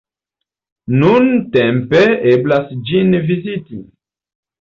[1.01, 1.99] Nuntempe
[2.31, 3.83] eblas ĝin viziti.